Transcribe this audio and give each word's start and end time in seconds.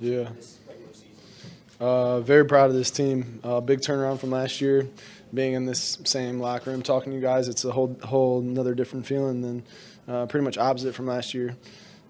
Yeah. 0.00 0.30
Uh, 1.78 2.20
very 2.20 2.46
proud 2.46 2.70
of 2.70 2.76
this 2.76 2.90
team. 2.90 3.40
Uh, 3.44 3.60
big 3.60 3.80
turnaround 3.80 4.18
from 4.18 4.30
last 4.30 4.60
year. 4.60 4.88
Being 5.32 5.52
in 5.52 5.66
this 5.66 5.98
same 6.04 6.40
locker 6.40 6.70
room, 6.70 6.82
talking 6.82 7.12
to 7.12 7.16
you 7.16 7.22
guys, 7.22 7.48
it's 7.48 7.64
a 7.64 7.70
whole 7.70 7.96
whole 8.02 8.40
another 8.40 8.74
different 8.74 9.06
feeling 9.06 9.42
than 9.42 9.62
uh, 10.08 10.26
pretty 10.26 10.44
much 10.44 10.58
opposite 10.58 10.94
from 10.94 11.06
last 11.06 11.34
year. 11.34 11.54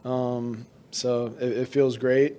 Um, 0.04 0.66
so 0.90 1.34
it, 1.40 1.52
it 1.52 1.68
feels 1.68 1.98
great, 1.98 2.36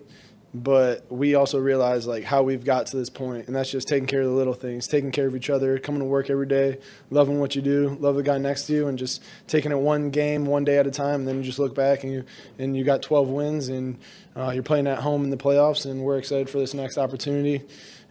but 0.54 1.10
we 1.10 1.36
also 1.36 1.60
realize 1.60 2.06
like 2.06 2.24
how 2.24 2.44
we've 2.44 2.66
got 2.66 2.88
to 2.88 2.98
this 2.98 3.10
point, 3.10 3.48
and 3.48 3.56
that's 3.56 3.72
just 3.72 3.88
taking 3.88 4.08
care 4.08 4.22
of 4.22 4.28
the 4.28 4.34
little 4.34 4.54
things, 4.54 4.86
taking 4.88 5.12
care 5.12 5.28
of 5.28 5.36
each 5.36 5.50
other, 5.50 5.80
coming 5.80 6.00
to 6.00 6.06
work 6.06 6.30
every 6.30 6.46
day, 6.46 6.78
loving 7.10 7.40
what 7.40 7.56
you 7.56 7.62
do, 7.62 7.98
love 8.02 8.16
the 8.16 8.24
guy 8.24 8.38
next 8.38 8.66
to 8.66 8.74
you, 8.74 8.88
and 8.88 8.98
just 9.00 9.24
taking 9.48 9.72
it 9.72 9.78
one 9.78 10.10
game, 10.10 10.46
one 10.46 10.66
day 10.66 10.78
at 10.78 10.86
a 10.86 10.92
time. 10.92 11.22
And 11.22 11.28
then 11.28 11.38
you 11.38 11.44
just 11.44 11.60
look 11.60 11.74
back 11.74 12.04
and 12.04 12.12
you 12.12 12.26
and 12.60 12.76
you 12.76 12.84
got 12.84 13.02
12 13.02 13.30
wins, 13.30 13.70
and 13.70 13.98
uh, 14.36 14.52
you're 14.54 14.64
playing 14.64 14.88
at 14.88 15.00
home 15.00 15.24
in 15.24 15.30
the 15.30 15.38
playoffs, 15.38 15.90
and 15.90 16.02
we're 16.02 16.18
excited 16.18 16.50
for 16.50 16.60
this 16.60 16.74
next 16.74 16.98
opportunity. 16.98 17.62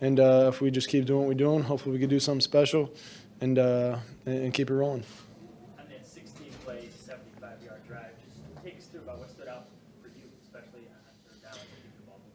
And 0.00 0.18
uh, 0.18 0.50
if 0.52 0.62
we 0.62 0.70
just 0.70 0.88
keep 0.88 1.04
doing 1.04 1.20
what 1.20 1.28
we're 1.28 1.34
doing, 1.34 1.62
hopefully 1.62 1.92
we 1.92 2.00
can 2.00 2.08
do 2.08 2.20
something 2.20 2.40
special, 2.40 2.90
and 3.42 3.58
uh, 3.58 3.98
and 4.24 4.44
and 4.44 4.54
keep 4.54 4.70
it 4.70 4.74
rolling. 4.74 5.04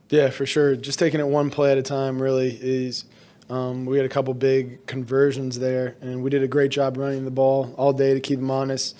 Yeah, 0.10 0.30
for 0.30 0.46
sure. 0.46 0.76
Just 0.76 1.00
taking 1.00 1.20
it 1.20 1.28
one 1.28 1.50
play 1.50 1.72
at 1.72 1.78
a 1.78 1.84
time 1.84 2.22
really 2.22 2.58
is. 2.62 3.06
Um, 3.50 3.86
we 3.86 3.98
had 3.98 4.06
a 4.06 4.10
couple 4.10 4.34
big 4.34 4.86
conversions 4.88 5.60
there, 5.60 5.96
and 6.02 6.24
we 6.24 6.30
did 6.30 6.42
a 6.42 6.48
great 6.48 6.72
job 6.72 6.98
running 6.98 7.26
the 7.26 7.32
ball 7.32 7.74
all 7.78 7.94
day 7.94 8.14
to 8.14 8.20
keep 8.20 8.40
them 8.40 8.50
honest. 8.50 8.98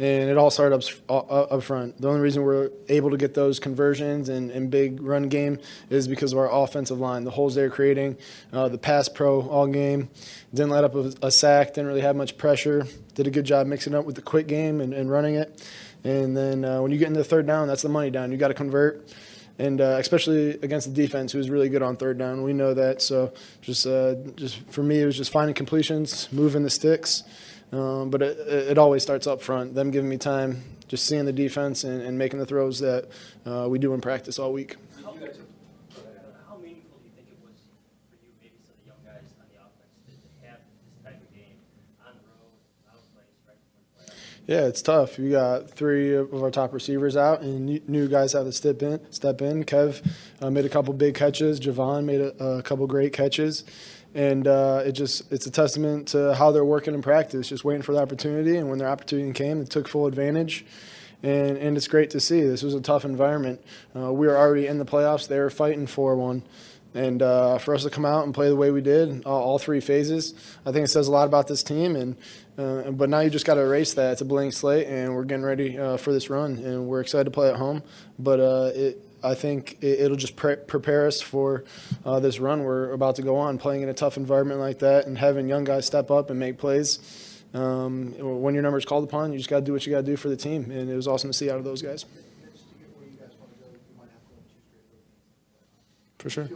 And 0.00 0.30
it 0.30 0.36
all 0.38 0.50
started 0.50 0.76
up, 1.08 1.26
up 1.28 1.62
front. 1.64 2.00
The 2.00 2.06
only 2.08 2.20
reason 2.20 2.44
we're 2.44 2.70
able 2.88 3.10
to 3.10 3.16
get 3.16 3.34
those 3.34 3.58
conversions 3.58 4.28
and, 4.28 4.52
and 4.52 4.70
big 4.70 5.02
run 5.02 5.28
game 5.28 5.58
is 5.90 6.06
because 6.06 6.32
of 6.32 6.38
our 6.38 6.48
offensive 6.48 7.00
line. 7.00 7.24
The 7.24 7.32
holes 7.32 7.56
they're 7.56 7.68
creating, 7.68 8.16
uh, 8.52 8.68
the 8.68 8.78
pass 8.78 9.08
pro 9.08 9.42
all 9.48 9.66
game, 9.66 10.08
didn't 10.54 10.70
let 10.70 10.84
up 10.84 10.94
a, 10.94 11.12
a 11.22 11.30
sack, 11.32 11.74
didn't 11.74 11.88
really 11.88 12.02
have 12.02 12.14
much 12.14 12.38
pressure. 12.38 12.86
Did 13.16 13.26
a 13.26 13.30
good 13.30 13.44
job 13.44 13.66
mixing 13.66 13.92
up 13.92 14.04
with 14.04 14.14
the 14.14 14.22
quick 14.22 14.46
game 14.46 14.80
and, 14.80 14.94
and 14.94 15.10
running 15.10 15.34
it. 15.34 15.68
And 16.04 16.36
then 16.36 16.64
uh, 16.64 16.80
when 16.80 16.92
you 16.92 16.98
get 16.98 17.08
into 17.08 17.18
the 17.18 17.24
third 17.24 17.48
down, 17.48 17.66
that's 17.66 17.82
the 17.82 17.88
money 17.88 18.10
down. 18.10 18.30
You 18.30 18.38
got 18.38 18.48
to 18.48 18.54
convert 18.54 19.12
and 19.58 19.80
uh, 19.80 19.96
especially 19.98 20.50
against 20.62 20.86
the 20.88 20.94
defense, 20.94 21.32
who's 21.32 21.50
really 21.50 21.68
good 21.68 21.82
on 21.82 21.96
third 21.96 22.18
down. 22.18 22.42
We 22.42 22.52
know 22.52 22.74
that. 22.74 23.02
So 23.02 23.32
just 23.60 23.86
uh, 23.86 24.14
just 24.36 24.60
for 24.70 24.82
me, 24.82 25.00
it 25.02 25.06
was 25.06 25.16
just 25.16 25.32
finding 25.32 25.54
completions, 25.54 26.28
moving 26.32 26.62
the 26.62 26.70
sticks. 26.70 27.24
Um, 27.70 28.08
but 28.08 28.22
it, 28.22 28.38
it 28.48 28.78
always 28.78 29.02
starts 29.02 29.26
up 29.26 29.42
front. 29.42 29.74
Them 29.74 29.90
giving 29.90 30.08
me 30.08 30.16
time, 30.16 30.62
just 30.86 31.04
seeing 31.04 31.26
the 31.26 31.34
defense 31.34 31.84
and, 31.84 32.00
and 32.00 32.16
making 32.16 32.38
the 32.38 32.46
throws 32.46 32.78
that 32.80 33.08
uh, 33.44 33.66
we 33.68 33.78
do 33.78 33.92
in 33.92 34.00
practice 34.00 34.38
all 34.38 34.54
week. 34.54 34.76
How, 35.04 35.12
how 36.48 36.56
meaningful 36.56 36.96
do 36.96 37.04
you 37.04 37.12
think 37.14 37.28
it 37.28 37.36
was 37.44 37.60
for 38.08 38.16
you, 38.24 38.32
maybe 38.40 38.56
some 38.64 38.72
of 38.72 38.80
the 38.80 38.88
young 38.88 39.02
guys 39.04 39.28
on 39.36 39.44
the 39.52 39.60
offense, 39.60 39.92
to, 40.08 40.16
to 40.16 40.48
have 40.48 40.64
this 40.64 40.96
type 41.04 41.20
of 41.20 41.28
game 41.36 41.60
on 42.00 42.16
the 42.16 42.24
road, 42.40 42.56
out 42.88 43.04
place, 43.12 43.36
right 43.44 43.60
before 43.60 43.84
the 43.84 44.16
playoffs? 44.16 44.37
Yeah, 44.48 44.64
it's 44.64 44.80
tough. 44.80 45.18
We 45.18 45.32
got 45.32 45.68
three 45.68 46.14
of 46.14 46.32
our 46.42 46.50
top 46.50 46.72
receivers 46.72 47.18
out, 47.18 47.42
and 47.42 47.86
new- 47.86 48.08
guys 48.08 48.32
have 48.32 48.46
to 48.46 48.52
step 48.52 48.82
in. 48.82 48.98
Step 49.12 49.42
in. 49.42 49.62
Kev 49.62 50.02
uh, 50.40 50.50
made 50.50 50.64
a 50.64 50.70
couple 50.70 50.94
big 50.94 51.14
catches. 51.14 51.60
Javon 51.60 52.06
made 52.06 52.22
a, 52.22 52.42
a 52.42 52.62
couple 52.62 52.86
great 52.86 53.12
catches, 53.12 53.64
and 54.14 54.48
uh, 54.48 54.84
it 54.86 54.92
just 54.92 55.30
it's 55.30 55.44
a 55.44 55.50
testament 55.50 56.08
to 56.08 56.32
how 56.32 56.50
they're 56.50 56.64
working 56.64 56.94
in 56.94 57.02
practice, 57.02 57.50
just 57.50 57.62
waiting 57.62 57.82
for 57.82 57.92
the 57.92 58.00
opportunity. 58.00 58.56
And 58.56 58.70
when 58.70 58.78
their 58.78 58.88
opportunity 58.88 59.34
came, 59.34 59.58
they 59.58 59.66
took 59.66 59.86
full 59.86 60.06
advantage. 60.06 60.64
And, 61.22 61.58
and 61.58 61.76
it's 61.76 61.88
great 61.88 62.10
to 62.10 62.20
see. 62.20 62.40
This 62.40 62.62
was 62.62 62.74
a 62.74 62.80
tough 62.80 63.04
environment. 63.04 63.60
Uh, 63.94 64.12
we 64.14 64.28
were 64.28 64.38
already 64.38 64.66
in 64.66 64.78
the 64.78 64.86
playoffs. 64.86 65.28
They 65.28 65.40
were 65.40 65.50
fighting 65.50 65.86
for 65.88 66.16
one. 66.16 66.42
And 66.94 67.22
uh, 67.22 67.58
for 67.58 67.74
us 67.74 67.82
to 67.82 67.90
come 67.90 68.04
out 68.06 68.24
and 68.24 68.34
play 68.34 68.48
the 68.48 68.56
way 68.56 68.70
we 68.70 68.80
did, 68.80 69.24
all, 69.24 69.42
all 69.42 69.58
three 69.58 69.80
phases, 69.80 70.34
I 70.64 70.72
think 70.72 70.84
it 70.84 70.88
says 70.88 71.06
a 71.06 71.12
lot 71.12 71.28
about 71.28 71.46
this 71.46 71.62
team. 71.62 71.96
And 71.96 72.16
uh, 72.58 72.90
but 72.90 73.08
now 73.08 73.20
you 73.20 73.30
just 73.30 73.46
got 73.46 73.54
to 73.54 73.60
erase 73.60 73.94
that. 73.94 74.12
It's 74.12 74.20
a 74.20 74.24
blank 74.24 74.52
slate, 74.52 74.88
and 74.88 75.14
we're 75.14 75.24
getting 75.24 75.44
ready 75.44 75.78
uh, 75.78 75.96
for 75.96 76.12
this 76.12 76.28
run, 76.28 76.56
and 76.58 76.88
we're 76.88 77.00
excited 77.00 77.24
to 77.24 77.30
play 77.30 77.48
at 77.48 77.56
home. 77.56 77.84
But 78.18 78.40
uh, 78.40 78.70
it, 78.74 79.00
I 79.22 79.34
think 79.34 79.78
it, 79.80 80.00
it'll 80.00 80.16
just 80.16 80.34
pre- 80.34 80.56
prepare 80.56 81.06
us 81.06 81.20
for 81.20 81.64
uh, 82.04 82.18
this 82.18 82.40
run 82.40 82.64
we're 82.64 82.90
about 82.92 83.16
to 83.16 83.22
go 83.22 83.36
on, 83.36 83.58
playing 83.58 83.82
in 83.82 83.88
a 83.88 83.94
tough 83.94 84.16
environment 84.16 84.58
like 84.58 84.80
that, 84.80 85.06
and 85.06 85.16
having 85.16 85.48
young 85.48 85.62
guys 85.62 85.86
step 85.86 86.10
up 86.10 86.30
and 86.30 86.40
make 86.40 86.58
plays. 86.58 86.98
Um, 87.54 88.12
when 88.18 88.54
your 88.54 88.62
number 88.62 88.78
is 88.78 88.84
called 88.84 89.04
upon, 89.04 89.32
you 89.32 89.38
just 89.38 89.48
got 89.48 89.60
to 89.60 89.64
do 89.64 89.72
what 89.72 89.86
you 89.86 89.92
got 89.92 90.00
to 90.00 90.06
do 90.06 90.16
for 90.16 90.28
the 90.28 90.36
team, 90.36 90.70
and 90.70 90.90
it 90.90 90.96
was 90.96 91.06
awesome 91.06 91.30
to 91.30 91.36
see 91.36 91.50
out 91.50 91.58
of 91.58 91.64
those 91.64 91.80
guys. 91.80 92.04
Pocket. 96.18 96.32
sure. 96.32 96.48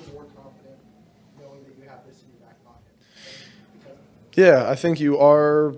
Yeah, 4.35 4.69
I 4.69 4.75
think 4.75 4.99
you 5.01 5.19
are 5.19 5.75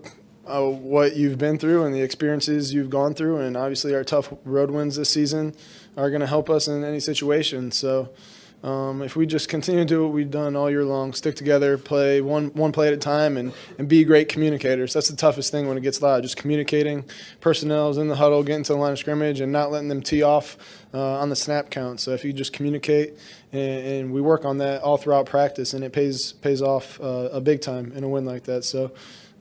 uh, 0.47 0.63
what 0.63 1.17
you've 1.17 1.39
been 1.39 1.59
through 1.59 1.85
and 1.85 1.95
the 1.95 2.03
experiences 2.03 2.73
you've 2.73 2.91
gone 2.91 3.15
through, 3.15 3.39
and 3.39 3.57
obviously 3.57 3.95
our 3.95 4.05
tough 4.05 4.33
road 4.45 4.71
wins 4.71 4.97
this 4.97 5.11
season 5.11 5.55
are 5.97 6.11
going 6.11 6.21
to 6.21 6.27
help 6.27 6.49
us 6.51 6.69
in 6.69 6.85
any 6.85 7.01
situation. 7.01 7.71
So. 7.71 8.11
Um, 8.65 9.03
if 9.03 9.15
we 9.15 9.27
just 9.27 9.51
continue 9.51 9.83
to 9.83 9.87
do 9.87 10.03
what 10.03 10.15
we've 10.15 10.31
done 10.31 10.57
all 10.57 10.71
year 10.71 10.87
long, 10.87 11.13
stick 11.13 11.37
together, 11.37 11.77
play 11.77 12.23
one 12.23 12.47
one 12.55 12.73
play 12.73 12.89
at 12.89 12.95
a 12.95 12.97
time, 12.97 13.37
and, 13.37 13.53
and 13.77 13.89
be 13.89 14.05
great 14.05 14.31
communicators. 14.31 14.95
That's 14.95 15.11
the 15.11 15.17
toughest 15.17 15.51
thing 15.51 15.69
when 15.69 15.77
it 15.77 15.83
gets 15.83 16.01
loud. 16.01 16.23
Just 16.23 16.39
communicating, 16.39 17.05
personnel's 17.43 17.99
in 17.99 18.09
the 18.09 18.17
huddle, 18.17 18.43
getting 18.43 18.65
to 18.65 18.73
the 18.73 18.79
line 18.79 18.93
of 18.93 18.99
scrimmage, 18.99 19.41
and 19.41 19.53
not 19.53 19.71
letting 19.71 19.89
them 19.89 20.01
tee 20.01 20.23
off 20.23 20.57
uh, 20.95 21.19
on 21.19 21.29
the 21.29 21.37
snap 21.37 21.69
count. 21.69 22.01
So 22.01 22.13
if 22.13 22.25
you 22.25 22.33
just 22.33 22.55
communicate, 22.55 23.19
and, 23.53 23.87
and 23.87 24.13
we 24.15 24.23
work 24.23 24.47
on 24.47 24.57
that 24.59 24.81
all 24.81 24.97
throughout 24.97 25.27
practice, 25.27 25.75
and 25.75 25.85
it 25.85 25.93
pays 25.93 26.33
pays 26.33 26.63
off 26.63 26.99
uh, 27.03 27.29
a 27.33 27.43
big 27.43 27.61
time 27.61 27.93
in 27.93 28.03
a 28.03 28.09
win 28.09 28.25
like 28.25 28.45
that. 28.45 28.65
So. 28.65 28.93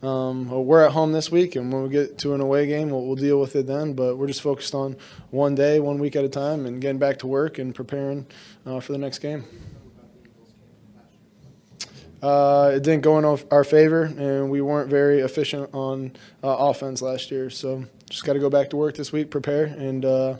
Um, 0.04 0.50
we're 0.50 0.84
at 0.86 0.92
home 0.92 1.14
this 1.14 1.32
week, 1.32 1.56
and 1.56 1.72
when 1.72 1.84
we 1.84 1.90
get 1.90 2.18
to 2.20 2.34
an 2.34 2.42
away 2.42 2.68
game, 2.68 2.90
we'll, 2.90 3.06
we'll 3.06 3.16
deal 3.16 3.40
with 3.40 3.56
it 3.56 3.68
then. 3.68 3.94
But 3.94 4.18
we're 4.18 4.28
just 4.28 4.42
focused 4.42 4.76
on 4.76 4.98
one 5.32 5.56
day, 5.56 5.80
one 5.80 5.98
week 5.98 6.18
at 6.18 6.26
a 6.26 6.30
time, 6.30 6.66
and 6.66 6.82
getting 6.82 7.00
back 7.00 7.20
to 7.20 7.28
work 7.28 7.58
and 7.58 7.74
preparing 7.74 8.26
uh, 8.66 8.82
for 8.82 8.92
the 8.92 8.98
next 8.98 9.20
game. 9.20 9.46
Uh, 12.22 12.72
it 12.76 12.84
didn't 12.84 13.02
go 13.02 13.18
in 13.18 13.26
our- 13.26 13.64
favor, 13.64 14.04
and 14.04 14.50
we 14.50 14.62
weren't 14.62 14.90
very 14.90 15.20
efficient 15.22 15.70
on 15.74 16.12
uh, 16.44 16.48
offense 16.58 17.02
last 17.02 17.32
year. 17.32 17.50
So 17.50 17.84
just 18.10 18.26
got 18.26 18.34
to 18.34 18.40
go 18.40 18.50
back 18.50 18.70
to 18.72 18.78
work 18.78 18.96
this 18.96 19.12
week, 19.12 19.30
prepare, 19.30 19.66
and 19.66 20.04
uh, 20.06 20.36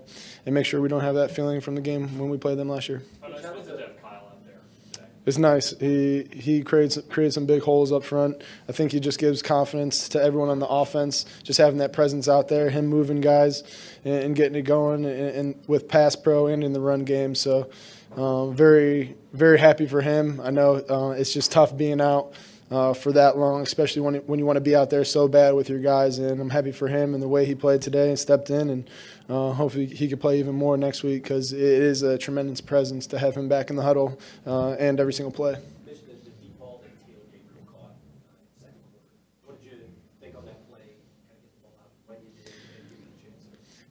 and 0.46 0.54
make 0.56 0.66
sure 0.66 0.82
we 0.82 0.88
don't 0.90 1.02
have 1.02 1.16
that 1.16 1.32
feeling 1.32 1.60
from 1.62 1.76
the 1.76 1.82
game 1.82 2.18
when 2.18 2.30
we 2.30 2.38
played 2.38 2.58
them 2.58 2.70
last 2.70 2.88
year. 2.90 3.02
How 3.22 3.28
nice 3.30 3.44
was 3.44 3.68
it 3.68 3.78
to 3.78 3.84
have 3.84 4.02
Kyle 4.02 4.12
out 4.12 4.46
there 4.46 4.56
today? 4.94 5.06
It's 5.26 5.38
nice. 5.38 5.78
He 5.80 6.28
he 6.34 6.64
creates 6.64 6.98
creates 7.10 7.36
some 7.36 7.46
big 7.46 7.62
holes 7.62 7.92
up 7.92 8.04
front. 8.04 8.44
I 8.68 8.74
think 8.74 8.92
he 8.92 9.00
just 9.00 9.20
gives 9.20 9.42
confidence 9.42 10.10
to 10.10 10.22
everyone 10.22 10.50
on 10.50 10.60
the 10.60 10.68
offense. 10.68 11.26
Just 11.44 11.60
having 11.60 11.78
that 11.80 11.94
presence 11.94 12.28
out 12.28 12.50
there, 12.50 12.70
him 12.70 12.88
moving 12.88 13.22
guys 13.22 13.64
and, 14.04 14.16
and 14.16 14.36
getting 14.36 14.56
it 14.56 14.64
going, 14.64 15.06
and, 15.06 15.30
and 15.36 15.56
with 15.68 15.88
pass 15.88 16.16
pro 16.16 16.48
and 16.48 16.64
in 16.64 16.74
the 16.74 16.82
run 16.82 17.06
game. 17.06 17.36
So 17.36 17.70
um, 18.18 18.54
very 18.54 19.16
very 19.32 19.58
happy 19.60 19.86
for 19.86 20.02
him. 20.02 20.42
I 20.44 20.52
know 20.52 20.76
uh, 20.90 21.12
it's 21.12 21.32
just 21.34 21.52
tough 21.54 21.76
being 21.76 22.02
out. 22.02 22.34
Uh, 22.74 22.92
for 22.92 23.12
that 23.12 23.38
long, 23.38 23.62
especially 23.62 24.02
when 24.02 24.16
when 24.26 24.40
you 24.40 24.48
want 24.48 24.58
to 24.58 24.62
be 24.62 24.76
out 24.76 24.90
there 24.90 25.06
so 25.06 25.28
bad 25.28 25.54
with 25.54 25.70
your 25.70 25.78
guys, 25.78 26.18
and 26.18 26.42
I'm 26.42 26.50
happy 26.50 26.72
for 26.72 26.88
him 26.88 27.14
and 27.14 27.22
the 27.22 27.28
way 27.28 27.46
he 27.46 27.54
played 27.54 27.84
today 27.84 28.10
and 28.10 28.18
stepped 28.18 28.50
in, 28.50 28.68
and 28.72 28.90
uh, 29.30 29.52
hopefully 29.52 29.86
he 29.86 30.08
could 30.08 30.20
play 30.20 30.40
even 30.40 30.56
more 30.56 30.76
next 30.76 31.04
week 31.04 31.22
because 31.22 31.54
it 31.54 31.62
is 31.62 32.02
a 32.02 32.18
tremendous 32.18 32.62
presence 32.62 33.06
to 33.08 33.20
have 33.20 33.36
him 33.38 33.48
back 33.48 33.70
in 33.70 33.76
the 33.76 33.84
huddle 33.84 34.20
uh, 34.48 34.72
and 34.72 35.00
every 35.00 35.14
single 35.14 35.32
play. 35.32 35.56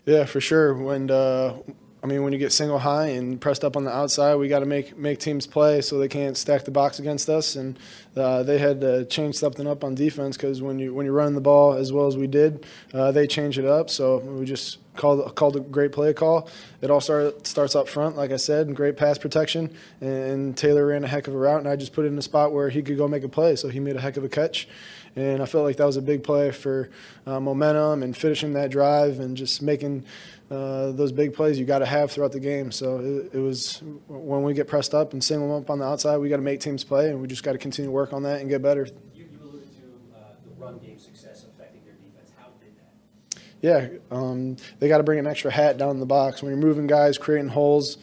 Yeah, 0.05 0.25
for 0.25 0.41
sure. 0.41 0.75
When 0.75 1.09
uh, 1.09 1.55
I 2.03 2.09
mean, 2.09 2.25
when 2.25 2.33
you 2.33 2.39
get 2.39 2.51
single 2.51 2.81
high 2.81 3.09
and 3.09 3.41
pressed 3.41 3.65
up 3.65 3.77
on 3.77 3.85
the 3.85 3.95
outside, 3.95 4.35
we 4.35 4.49
got 4.49 4.59
to 4.59 4.67
make 4.67 4.97
make 4.97 5.21
teams 5.21 5.47
play 5.47 5.81
so 5.83 5.99
they 5.99 6.09
can't 6.09 6.37
stack 6.37 6.65
the 6.65 6.73
box 6.73 6.99
against 6.99 7.29
us. 7.29 7.55
And 7.55 7.79
uh, 8.17 8.43
they 8.43 8.59
had 8.59 8.81
to 8.81 9.05
change 9.05 9.37
something 9.37 9.69
up 9.69 9.85
on 9.85 9.95
defense 9.95 10.37
because 10.37 10.61
when 10.61 10.81
you 10.81 10.93
when 10.93 11.07
you're 11.07 11.15
running 11.15 11.37
the 11.37 11.41
ball 11.41 11.75
as 11.75 11.93
well 11.93 12.09
as 12.09 12.17
we 12.17 12.27
did, 12.27 12.67
uh, 12.93 13.13
they 13.13 13.29
change 13.29 13.57
it 13.57 13.65
up. 13.65 13.89
So 13.89 14.19
we 14.19 14.45
just 14.45 14.79
called 14.97 15.35
called 15.37 15.57
a 15.57 15.61
great 15.61 15.93
play 15.93 16.13
call. 16.13 16.49
It 16.81 16.91
all 16.91 17.01
start, 17.01 17.47
starts 17.47 17.77
up 17.77 17.89
front, 17.89 18.17
like 18.17 18.33
I 18.33 18.37
said, 18.37 18.67
and 18.67 18.77
great 18.77 18.97
pass 18.97 19.17
protection. 19.19 19.75
And 20.01 20.57
Taylor 20.57 20.87
ran 20.87 21.05
a 21.05 21.09
heck 21.09 21.29
of 21.29 21.35
a 21.35 21.39
route, 21.39 21.61
and 21.61 21.69
I 21.69 21.77
just 21.77 21.93
put 21.93 22.05
it 22.05 22.09
in 22.09 22.19
a 22.19 22.23
spot 22.23 22.53
where 22.53 22.69
he 22.69 22.83
could 22.83 22.97
go 22.97 23.07
make 23.07 23.23
a 23.23 23.29
play. 23.29 23.57
So 23.57 23.69
he 23.69 23.81
made 23.81 23.97
a 23.97 24.01
heck 24.01 24.17
of 24.17 24.25
a 24.25 24.29
catch. 24.29 24.69
And 25.15 25.43
I 25.43 25.47
felt 25.47 25.65
like 25.65 25.77
that 25.77 25.85
was 25.85 25.99
a 25.99 26.03
big 26.03 26.25
play 26.25 26.53
for 26.53 26.89
uh, 27.27 27.39
momentum 27.39 28.03
and 28.03 28.17
finishing 28.17 28.55
that 28.55 28.71
drive 28.71 29.21
and 29.21 29.37
just 29.37 29.61
making 29.61 30.05
uh, 30.53 30.93
those 30.93 31.13
big 31.13 31.33
plays 31.33 31.59
you 31.59 31.65
got 31.65 31.79
to 31.79 31.87
have 31.87 32.11
throughout 32.11 32.33
the 32.33 32.41
game. 32.41 32.71
So 32.71 32.99
it, 32.99 33.37
it 33.37 33.41
was 33.41 33.81
when 34.07 34.43
we 34.43 34.53
get 34.53 34.69
pressed 34.69 34.93
up 34.93 35.15
and 35.15 35.25
single 35.25 35.49
them 35.49 35.63
up 35.63 35.71
on 35.71 35.79
the 35.79 35.87
outside, 35.87 36.19
we 36.19 36.29
got 36.29 36.37
to 36.37 36.43
make 36.43 36.61
teams 36.61 36.85
play, 36.85 37.09
and 37.09 37.23
we 37.23 37.27
just 37.27 37.43
got 37.43 37.53
to 37.53 37.59
continue 37.59 37.89
to 37.89 37.93
work 37.93 38.13
on 38.13 38.23
that 38.25 38.41
and 38.41 38.51
get 38.51 38.61
better. 38.61 38.85
You, 39.15 39.25
you 39.33 39.39
alluded 39.43 39.71
to 39.77 40.15
uh, 40.15 40.19
the 40.45 40.63
run 40.63 40.79
game 40.79 40.99
success 40.99 41.47
affecting 41.51 41.81
their 41.85 41.95
defense. 41.95 42.33
How 42.39 42.49
did 42.61 42.77
that? 42.77 43.41
Yeah, 43.63 43.99
um, 44.15 44.57
they 44.79 44.89
got 44.89 44.99
to 44.99 45.05
bring 45.05 45.19
an 45.19 45.27
extra 45.27 45.51
hat 45.51 45.79
down 45.79 45.93
in 45.93 46.01
the 46.01 46.07
box 46.07 46.43
when 46.43 46.51
you're 46.51 46.61
moving 46.61 46.87
guys, 46.87 47.17
creating 47.17 47.49
holes. 47.49 47.97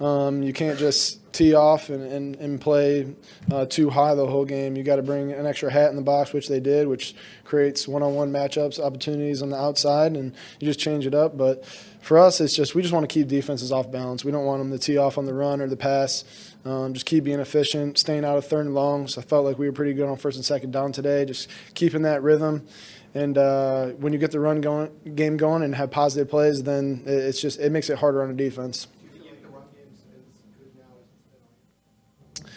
Um, 0.00 0.42
you 0.42 0.52
can't 0.52 0.80
just 0.80 1.20
tee 1.32 1.54
off 1.54 1.88
and, 1.88 2.02
and, 2.02 2.36
and 2.36 2.60
play 2.60 3.14
uh, 3.50 3.66
too 3.66 3.90
high 3.90 4.14
the 4.14 4.26
whole 4.26 4.44
game. 4.44 4.76
You 4.76 4.82
got 4.82 4.96
to 4.96 5.02
bring 5.02 5.32
an 5.32 5.46
extra 5.46 5.70
hat 5.70 5.90
in 5.90 5.96
the 5.96 6.02
box, 6.02 6.32
which 6.32 6.48
they 6.48 6.60
did, 6.60 6.86
which 6.88 7.14
creates 7.44 7.88
one-on-one 7.88 8.30
matchups, 8.30 8.78
opportunities 8.78 9.42
on 9.42 9.50
the 9.50 9.56
outside, 9.56 10.16
and 10.16 10.34
you 10.60 10.66
just 10.66 10.80
change 10.80 11.06
it 11.06 11.14
up. 11.14 11.36
But 11.36 11.64
for 12.00 12.18
us, 12.18 12.40
it's 12.40 12.54
just 12.54 12.74
we 12.74 12.82
just 12.82 12.94
want 12.94 13.08
to 13.08 13.12
keep 13.12 13.28
defenses 13.28 13.72
off 13.72 13.90
balance. 13.90 14.24
We 14.24 14.32
don't 14.32 14.44
want 14.44 14.60
them 14.60 14.70
to 14.70 14.78
tee 14.78 14.98
off 14.98 15.18
on 15.18 15.24
the 15.24 15.34
run 15.34 15.60
or 15.60 15.68
the 15.68 15.76
pass. 15.76 16.24
Um, 16.64 16.94
just 16.94 17.06
keep 17.06 17.24
being 17.24 17.40
efficient, 17.40 17.98
staying 17.98 18.24
out 18.24 18.36
of 18.36 18.46
third 18.46 18.66
and 18.66 18.74
longs. 18.74 19.18
I 19.18 19.22
felt 19.22 19.44
like 19.44 19.58
we 19.58 19.66
were 19.66 19.72
pretty 19.72 19.94
good 19.94 20.08
on 20.08 20.16
first 20.16 20.36
and 20.36 20.44
second 20.44 20.72
down 20.72 20.92
today, 20.92 21.24
just 21.24 21.48
keeping 21.74 22.02
that 22.02 22.22
rhythm. 22.22 22.66
And 23.14 23.36
uh, 23.36 23.88
when 23.88 24.12
you 24.12 24.18
get 24.18 24.30
the 24.30 24.40
run 24.40 24.60
going, 24.60 24.90
game 25.14 25.36
going, 25.36 25.62
and 25.62 25.74
have 25.74 25.90
positive 25.90 26.30
plays, 26.30 26.62
then 26.62 27.02
it's 27.04 27.40
just 27.40 27.60
it 27.60 27.70
makes 27.70 27.90
it 27.90 27.98
harder 27.98 28.22
on 28.22 28.28
the 28.28 28.34
defense. 28.34 28.86
Do 28.86 29.18
you 29.18 29.24
feel 29.24 29.32
like 29.32 29.42
the 29.42 29.48
run 29.48 29.64
game's 29.74 29.98
as 29.98 30.56
good 30.56 30.74
now 30.78 30.84
as 30.98 31.08
it's 32.30 32.40
been? 32.40 32.50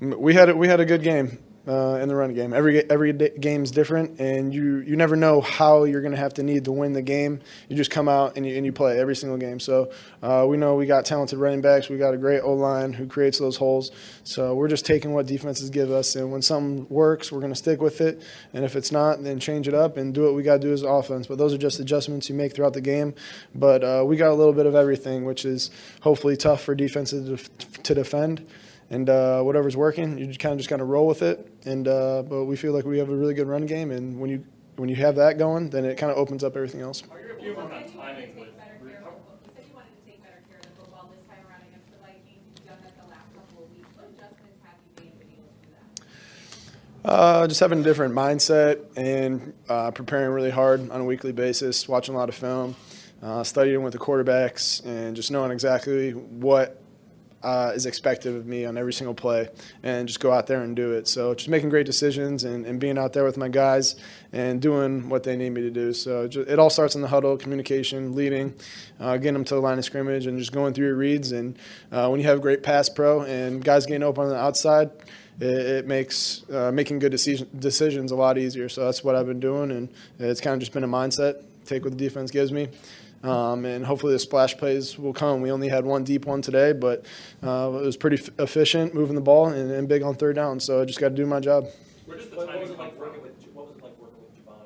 We 0.00 0.34
had 0.34 0.50
a, 0.50 0.56
we 0.56 0.68
had 0.68 0.80
a 0.80 0.84
good 0.84 1.02
game 1.02 1.38
uh, 1.66 1.98
in 2.00 2.08
the 2.08 2.14
run 2.14 2.32
game. 2.34 2.52
Every 2.52 2.88
every 2.90 3.12
game's 3.12 3.70
different, 3.70 4.20
and 4.20 4.54
you 4.54 4.78
you 4.78 4.94
never 4.94 5.16
know 5.16 5.40
how 5.40 5.84
you're 5.84 6.00
going 6.00 6.12
to 6.12 6.18
have 6.18 6.34
to 6.34 6.42
need 6.42 6.66
to 6.66 6.72
win 6.72 6.92
the 6.92 7.02
game. 7.02 7.40
You 7.68 7.76
just 7.76 7.90
come 7.90 8.08
out 8.08 8.36
and 8.36 8.46
you, 8.46 8.56
and 8.56 8.64
you 8.64 8.72
play 8.72 8.98
every 9.00 9.16
single 9.16 9.38
game. 9.38 9.58
So 9.58 9.90
uh, 10.22 10.46
we 10.48 10.58
know 10.58 10.76
we 10.76 10.86
got 10.86 11.04
talented 11.06 11.38
running 11.38 11.62
backs. 11.62 11.88
We 11.88 11.96
got 11.96 12.14
a 12.14 12.18
great 12.18 12.40
O 12.40 12.52
line 12.52 12.92
who 12.92 13.06
creates 13.06 13.38
those 13.38 13.56
holes. 13.56 13.90
So 14.22 14.54
we're 14.54 14.68
just 14.68 14.86
taking 14.86 15.12
what 15.12 15.26
defenses 15.26 15.70
give 15.70 15.90
us, 15.90 16.14
and 16.14 16.30
when 16.30 16.42
something 16.42 16.86
works, 16.88 17.32
we're 17.32 17.40
going 17.40 17.52
to 17.52 17.58
stick 17.58 17.80
with 17.80 18.00
it. 18.00 18.22
And 18.52 18.64
if 18.64 18.76
it's 18.76 18.92
not, 18.92 19.22
then 19.24 19.40
change 19.40 19.66
it 19.66 19.74
up 19.74 19.96
and 19.96 20.14
do 20.14 20.22
what 20.22 20.34
we 20.34 20.42
got 20.42 20.54
to 20.54 20.60
do 20.60 20.72
as 20.72 20.82
offense. 20.82 21.26
But 21.26 21.38
those 21.38 21.52
are 21.52 21.58
just 21.58 21.80
adjustments 21.80 22.28
you 22.28 22.34
make 22.34 22.54
throughout 22.54 22.74
the 22.74 22.80
game. 22.80 23.14
But 23.54 23.82
uh, 23.82 24.04
we 24.06 24.16
got 24.16 24.30
a 24.30 24.34
little 24.34 24.52
bit 24.52 24.66
of 24.66 24.74
everything, 24.74 25.24
which 25.24 25.44
is 25.44 25.70
hopefully 26.02 26.36
tough 26.36 26.62
for 26.62 26.74
defenses 26.74 27.40
to, 27.40 27.82
to 27.82 27.94
defend 27.94 28.46
and 28.90 29.08
uh, 29.10 29.42
whatever's 29.42 29.76
working, 29.76 30.18
you 30.18 30.26
kind 30.36 30.52
of 30.52 30.58
just 30.58 30.68
kind 30.68 30.80
of 30.82 30.88
roll 30.88 31.06
with 31.06 31.22
it. 31.22 31.50
And 31.64 31.88
uh, 31.88 32.22
but 32.22 32.44
we 32.44 32.56
feel 32.56 32.72
like 32.72 32.84
we 32.84 32.98
have 32.98 33.08
a 33.08 33.14
really 33.16 33.34
good 33.34 33.48
run 33.48 33.66
game, 33.66 33.90
and 33.90 34.18
when 34.20 34.30
you 34.30 34.44
when 34.76 34.88
you 34.88 34.96
have 34.96 35.16
that 35.16 35.38
going, 35.38 35.70
then 35.70 35.84
it 35.84 35.96
kind 35.96 36.12
of 36.12 36.18
opens 36.18 36.44
up 36.44 36.54
everything 36.56 36.80
else. 36.82 37.02
Are 37.10 37.18
you 37.20 37.26
able 37.32 37.42
to 37.42 37.54
work 37.54 37.72
on 37.72 37.80
You 37.82 37.86
said 37.88 37.94
you 37.94 37.98
wanted 37.98 38.14
timing 38.16 38.34
to 38.34 38.40
with, 38.40 38.48
take 38.48 38.58
better 38.58 38.78
care 38.84 38.98
of 38.98 39.04
the 39.04 39.20
foot- 39.24 39.40
You 39.46 39.52
said 39.56 39.64
you 39.68 39.74
wanted 39.74 39.90
to 39.96 40.10
take 40.10 40.22
better 40.22 40.42
care 40.48 40.58
of 40.58 40.64
the 40.64 40.82
football 40.82 41.10
this 41.16 41.26
time 41.26 41.42
around 41.48 41.62
against 41.68 41.88
the 41.92 41.98
Vikings. 42.04 42.44
You've 42.54 42.66
done 42.66 42.78
that 42.84 42.94
the 43.00 43.08
last 43.10 43.28
couple 43.34 43.64
of 43.64 43.70
weeks. 43.72 43.88
What 43.96 44.06
adjustments 44.12 44.60
have 44.64 44.76
you 44.84 45.02
made 45.02 45.18
to 45.18 45.26
be 45.26 45.32
able 45.40 45.48
to 45.48 45.60
do 45.64 45.70
that? 47.04 47.10
Uh, 47.10 47.46
just 47.48 47.60
having 47.60 47.80
a 47.80 47.82
different 47.82 48.14
mindset 48.14 48.84
and 48.96 49.54
uh, 49.68 49.90
preparing 49.92 50.30
really 50.32 50.50
hard 50.50 50.90
on 50.90 51.00
a 51.00 51.04
weekly 51.04 51.32
basis, 51.32 51.88
watching 51.88 52.14
a 52.14 52.18
lot 52.18 52.28
of 52.28 52.34
film, 52.34 52.76
uh, 53.22 53.42
studying 53.42 53.82
with 53.82 53.92
the 53.94 53.98
quarterbacks, 53.98 54.84
and 54.84 55.16
just 55.16 55.30
knowing 55.30 55.50
exactly 55.50 56.12
what 56.12 56.82
uh, 57.46 57.72
is 57.74 57.86
expected 57.86 58.34
of 58.34 58.44
me 58.44 58.64
on 58.64 58.76
every 58.76 58.92
single 58.92 59.14
play, 59.14 59.48
and 59.82 60.08
just 60.08 60.20
go 60.20 60.32
out 60.32 60.46
there 60.48 60.62
and 60.62 60.74
do 60.74 60.92
it. 60.92 61.06
So 61.06 61.34
just 61.34 61.48
making 61.48 61.70
great 61.70 61.86
decisions 61.86 62.44
and, 62.44 62.66
and 62.66 62.80
being 62.80 62.98
out 62.98 63.12
there 63.12 63.24
with 63.24 63.36
my 63.36 63.48
guys 63.48 63.94
and 64.32 64.60
doing 64.60 65.08
what 65.08 65.22
they 65.22 65.36
need 65.36 65.50
me 65.50 65.60
to 65.62 65.70
do. 65.70 65.92
So 65.92 66.24
it, 66.24 66.36
it 66.36 66.58
all 66.58 66.70
starts 66.70 66.96
in 66.96 67.02
the 67.02 67.08
huddle, 67.08 67.36
communication, 67.36 68.16
leading, 68.16 68.54
uh, 68.98 69.16
getting 69.16 69.34
them 69.34 69.44
to 69.44 69.54
the 69.54 69.60
line 69.60 69.78
of 69.78 69.84
scrimmage, 69.84 70.26
and 70.26 70.38
just 70.38 70.52
going 70.52 70.74
through 70.74 70.86
your 70.86 70.96
reads. 70.96 71.30
And 71.30 71.56
uh, 71.92 72.08
when 72.08 72.20
you 72.20 72.26
have 72.26 72.42
great 72.42 72.62
pass 72.62 72.88
pro 72.88 73.22
and 73.22 73.64
guys 73.64 73.86
getting 73.86 74.02
open 74.02 74.24
on 74.24 74.30
the 74.30 74.36
outside 74.36 74.90
it, 75.40 75.44
it 75.44 75.86
makes 75.86 76.48
uh, 76.50 76.72
making 76.72 76.98
good 76.98 77.12
decision, 77.12 77.48
decisions 77.58 78.10
a 78.10 78.16
lot 78.16 78.38
easier. 78.38 78.68
So 78.68 78.84
that's 78.84 79.04
what 79.04 79.14
I've 79.14 79.26
been 79.26 79.40
doing, 79.40 79.70
and 79.70 79.88
it's 80.18 80.40
kind 80.40 80.54
of 80.54 80.60
just 80.60 80.72
been 80.72 80.84
a 80.84 80.88
mindset. 80.88 81.44
Take 81.64 81.84
what 81.84 81.92
the 81.92 81.98
defense 81.98 82.30
gives 82.30 82.52
me, 82.52 82.68
um, 83.22 83.64
and 83.64 83.84
hopefully 83.84 84.12
the 84.12 84.18
splash 84.18 84.56
plays 84.56 84.98
will 84.98 85.12
come. 85.12 85.40
We 85.40 85.50
only 85.50 85.68
had 85.68 85.84
one 85.84 86.04
deep 86.04 86.26
one 86.26 86.42
today, 86.42 86.72
but 86.72 87.04
uh, 87.42 87.72
it 87.74 87.84
was 87.84 87.96
pretty 87.96 88.18
f- 88.18 88.30
efficient 88.38 88.94
moving 88.94 89.14
the 89.14 89.20
ball 89.20 89.48
and, 89.48 89.70
and 89.70 89.88
big 89.88 90.02
on 90.02 90.14
third 90.14 90.36
down. 90.36 90.60
So 90.60 90.82
I 90.82 90.84
just 90.84 91.00
got 91.00 91.08
to 91.08 91.14
do 91.14 91.26
my 91.26 91.40
job. 91.40 91.66
where 92.04 92.16
does 92.16 92.28
the 92.28 92.36
What 92.36 92.46
what 92.46 92.60
was 92.60 92.70
it 92.70 92.78
like 92.78 92.98
working 92.98 93.22
with, 93.22 93.32
what 93.52 93.66
was 93.68 93.76
it 93.76 93.82
like 93.82 93.98
working 93.98 94.18
with 94.20 94.46
Javon 94.46 94.60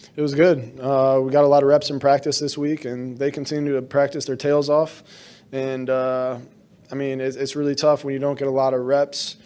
and 0.00 0.16
It 0.16 0.22
was 0.22 0.34
good. 0.34 0.78
Uh, 0.80 1.20
we 1.22 1.30
got 1.30 1.44
a 1.44 1.48
lot 1.48 1.62
of 1.62 1.68
reps 1.68 1.90
in 1.90 2.00
practice 2.00 2.38
this 2.38 2.58
week, 2.58 2.84
and 2.84 3.16
they 3.16 3.30
continue 3.30 3.74
to 3.74 3.82
practice 3.82 4.24
their 4.24 4.36
tails 4.36 4.68
off. 4.68 5.02
And 5.52 5.88
uh, 5.88 6.38
I 6.90 6.94
mean, 6.94 7.20
it's, 7.20 7.36
it's 7.36 7.56
really 7.56 7.74
tough 7.74 8.04
when 8.04 8.12
you 8.12 8.18
don't 8.18 8.38
get 8.38 8.48
a 8.48 8.52
lot 8.52 8.74
of 8.74 8.80
reps. 8.80 9.36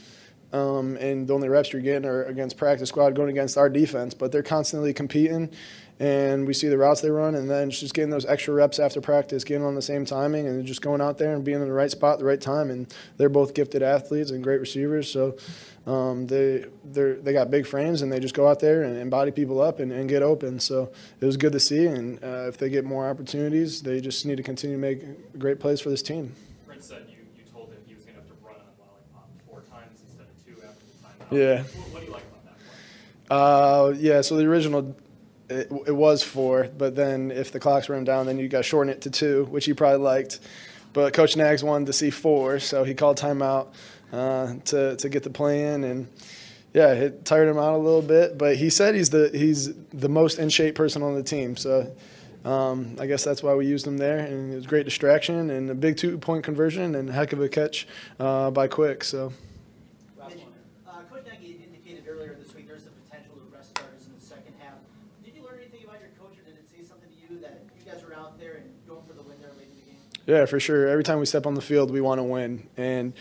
Um, 0.52 0.96
and 0.96 1.26
the 1.26 1.34
only 1.34 1.48
reps 1.48 1.72
you're 1.72 1.80
getting 1.80 2.06
are 2.06 2.24
against 2.24 2.58
practice 2.58 2.90
squad 2.90 3.14
going 3.14 3.30
against 3.30 3.56
our 3.56 3.70
defense, 3.70 4.12
but 4.12 4.32
they're 4.32 4.42
constantly 4.42 4.92
competing. 4.92 5.50
And 5.98 6.46
we 6.46 6.52
see 6.52 6.68
the 6.68 6.76
routes 6.76 7.00
they 7.00 7.10
run, 7.10 7.34
and 7.34 7.48
then 7.48 7.70
just 7.70 7.94
getting 7.94 8.10
those 8.10 8.26
extra 8.26 8.52
reps 8.52 8.78
after 8.78 9.00
practice, 9.00 9.44
getting 9.44 9.64
on 9.64 9.74
the 9.76 9.82
same 9.82 10.04
timing, 10.04 10.48
and 10.48 10.66
just 10.66 10.82
going 10.82 11.00
out 11.00 11.16
there 11.16 11.32
and 11.32 11.44
being 11.44 11.60
in 11.60 11.66
the 11.68 11.72
right 11.72 11.90
spot, 11.90 12.18
the 12.18 12.24
right 12.24 12.40
time. 12.40 12.70
And 12.70 12.92
they're 13.18 13.28
both 13.28 13.54
gifted 13.54 13.82
athletes 13.82 14.30
and 14.30 14.42
great 14.42 14.58
receivers, 14.58 15.08
so 15.08 15.36
um, 15.86 16.26
they 16.26 16.64
they 16.90 17.12
they 17.12 17.32
got 17.32 17.50
big 17.50 17.66
frames, 17.66 18.02
and 18.02 18.10
they 18.10 18.18
just 18.18 18.34
go 18.34 18.48
out 18.48 18.58
there 18.58 18.82
and, 18.82 18.96
and 18.96 19.10
body 19.10 19.30
people 19.30 19.60
up 19.60 19.78
and, 19.78 19.92
and 19.92 20.08
get 20.08 20.22
open. 20.22 20.58
So 20.58 20.90
it 21.20 21.24
was 21.24 21.36
good 21.36 21.52
to 21.52 21.60
see, 21.60 21.86
and 21.86 22.18
uh, 22.24 22.48
if 22.48 22.58
they 22.58 22.68
get 22.68 22.84
more 22.84 23.08
opportunities, 23.08 23.82
they 23.82 24.00
just 24.00 24.26
need 24.26 24.38
to 24.38 24.42
continue 24.42 24.76
to 24.76 24.80
make 24.80 25.38
great 25.38 25.60
plays 25.60 25.80
for 25.80 25.90
this 25.90 26.02
team. 26.02 26.34
Said 26.80 27.06
you, 27.08 27.18
you 27.36 27.44
told 27.52 27.68
him 27.70 27.78
he 27.86 27.94
was 27.94 28.04
gonna 28.04 28.18
have 28.18 28.26
to 28.26 28.34
run 28.44 28.56
on 28.56 28.66
a 28.66 28.74
lollipop 28.82 29.28
four 29.48 29.60
times 29.70 30.00
instead 30.02 30.26
of 30.26 30.44
two 30.44 30.60
after 30.66 30.84
the 30.84 30.98
timeout. 30.98 31.21
Yeah. 31.32 31.62
What, 31.62 31.92
what 31.92 32.00
do 32.00 32.06
you 32.06 32.12
like 32.12 32.22
about 32.22 32.44
that? 33.28 33.34
Uh, 33.34 33.94
yeah, 33.98 34.20
so 34.20 34.36
the 34.36 34.44
original, 34.44 34.94
it, 35.48 35.70
it 35.86 35.92
was 35.94 36.22
four, 36.22 36.68
but 36.76 36.94
then 36.94 37.30
if 37.30 37.52
the 37.52 37.60
clock's 37.60 37.88
run 37.88 38.04
down, 38.04 38.26
then 38.26 38.38
you 38.38 38.48
got 38.48 38.58
to 38.58 38.62
shorten 38.62 38.92
it 38.92 39.00
to 39.02 39.10
two, 39.10 39.44
which 39.46 39.64
he 39.64 39.72
probably 39.74 39.98
liked. 39.98 40.40
But 40.92 41.14
Coach 41.14 41.36
Nags 41.36 41.64
wanted 41.64 41.86
to 41.86 41.92
see 41.94 42.10
four, 42.10 42.58
so 42.60 42.84
he 42.84 42.94
called 42.94 43.18
timeout 43.18 43.68
uh, 44.12 44.54
to 44.66 44.96
to 44.96 45.08
get 45.08 45.22
the 45.22 45.30
plan 45.30 45.84
and 45.84 46.06
yeah, 46.74 46.92
it 46.92 47.24
tired 47.24 47.48
him 47.48 47.58
out 47.58 47.74
a 47.74 47.78
little 47.78 48.02
bit. 48.02 48.36
But 48.36 48.56
he 48.56 48.68
said 48.70 48.94
he's 48.94 49.10
the 49.10 49.30
he's 49.32 49.72
the 49.90 50.08
most 50.08 50.38
in 50.38 50.50
shape 50.50 50.74
person 50.74 51.02
on 51.02 51.14
the 51.14 51.22
team, 51.22 51.56
so. 51.56 51.90
Um, 52.44 52.96
I 52.98 53.06
guess 53.06 53.22
that's 53.22 53.40
why 53.40 53.54
we 53.54 53.66
used 53.68 53.86
him 53.86 53.98
there, 53.98 54.18
and 54.18 54.52
it 54.52 54.56
was 54.56 54.64
a 54.64 54.68
great 54.68 54.84
distraction 54.84 55.48
and 55.48 55.70
a 55.70 55.76
big 55.76 55.96
two-point 55.96 56.42
conversion 56.42 56.96
and 56.96 57.08
a 57.08 57.12
heck 57.12 57.32
of 57.32 57.40
a 57.40 57.48
catch 57.48 57.86
uh, 58.18 58.50
by 58.50 58.66
Quick. 58.66 59.04
So 59.04 59.32
Last 60.18 60.34
Mitch, 60.34 60.42
one. 60.42 60.52
uh, 60.88 61.02
Coach 61.08 61.24
Nagy 61.24 61.60
indicated 61.64 62.02
earlier 62.08 62.34
this 62.42 62.52
week 62.52 62.66
there's 62.66 62.82
the 62.82 62.90
potential 62.90 63.36
to 63.36 63.56
rest 63.56 63.70
starters 63.70 64.06
in 64.06 64.18
the 64.18 64.24
second 64.26 64.54
half. 64.58 64.74
Did 65.24 65.36
you 65.36 65.44
learn 65.44 65.60
anything 65.60 65.81
about 65.92 66.00
your 66.00 66.10
coach, 66.18 66.38
or 66.38 66.44
did 66.44 66.54
it 66.54 66.66
say 66.74 66.82
something 66.82 67.08
to 67.10 67.34
you 67.34 67.40
that 67.40 67.60
you 67.78 67.90
guys 67.90 68.02
were 68.02 68.14
out 68.14 68.38
there 68.38 68.54
and 68.54 68.70
going 68.88 69.02
for 69.06 69.12
the 69.12 69.22
win 69.22 69.36
there 69.40 69.50
late 69.58 69.68
in 69.68 69.76
the 69.76 69.82
game? 69.82 69.96
Yeah, 70.26 70.46
for 70.46 70.58
sure. 70.58 70.88
Every 70.88 71.04
time 71.04 71.18
we 71.18 71.26
step 71.26 71.46
on 71.46 71.54
the 71.54 71.60
field, 71.60 71.90
we 71.90 72.00
want 72.00 72.18
to 72.18 72.22
win, 72.22 72.66
and 72.76 73.12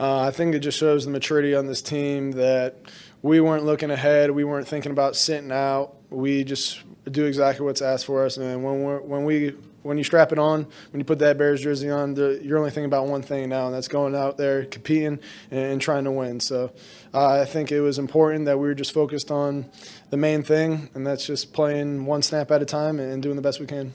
uh, 0.00 0.20
I 0.20 0.32
think 0.32 0.54
it 0.54 0.60
just 0.60 0.78
shows 0.78 1.04
the 1.04 1.10
maturity 1.10 1.54
on 1.54 1.66
this 1.66 1.82
team 1.82 2.32
that 2.32 2.76
we 3.22 3.40
weren't 3.40 3.64
looking 3.64 3.90
ahead. 3.90 4.32
We 4.32 4.44
weren't 4.44 4.66
thinking 4.66 4.90
about 4.90 5.14
sitting 5.14 5.52
out. 5.52 5.94
We 6.10 6.42
just 6.42 6.82
do 7.10 7.24
exactly 7.24 7.64
what's 7.64 7.82
asked 7.82 8.06
for 8.06 8.24
us, 8.24 8.36
and 8.36 8.64
when 8.64 8.82
we're, 8.82 9.00
when 9.00 9.24
we 9.24 9.54
when 9.86 9.98
you 9.98 10.04
strap 10.04 10.32
it 10.32 10.38
on, 10.38 10.64
when 10.90 11.00
you 11.00 11.04
put 11.04 11.20
that 11.20 11.38
Bears 11.38 11.62
jersey 11.62 11.88
on, 11.88 12.14
the, 12.14 12.40
you're 12.42 12.58
only 12.58 12.70
thinking 12.70 12.86
about 12.86 13.06
one 13.06 13.22
thing 13.22 13.48
now, 13.48 13.66
and 13.66 13.74
that's 13.74 13.88
going 13.88 14.14
out 14.14 14.36
there, 14.36 14.64
competing, 14.64 15.20
and, 15.50 15.60
and 15.60 15.80
trying 15.80 16.04
to 16.04 16.10
win. 16.10 16.40
So 16.40 16.72
uh, 17.14 17.40
I 17.40 17.44
think 17.44 17.70
it 17.70 17.80
was 17.80 17.98
important 17.98 18.46
that 18.46 18.58
we 18.58 18.66
were 18.66 18.74
just 18.74 18.92
focused 18.92 19.30
on 19.30 19.66
the 20.10 20.16
main 20.16 20.42
thing, 20.42 20.90
and 20.94 21.06
that's 21.06 21.24
just 21.24 21.52
playing 21.52 22.04
one 22.04 22.22
snap 22.22 22.50
at 22.50 22.62
a 22.62 22.66
time 22.66 22.98
and 22.98 23.22
doing 23.22 23.36
the 23.36 23.42
best 23.42 23.60
we 23.60 23.66
can. 23.66 23.94